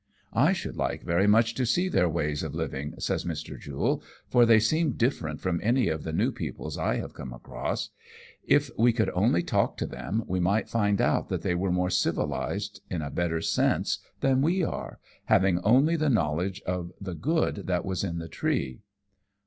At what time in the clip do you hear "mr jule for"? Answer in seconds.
3.23-4.47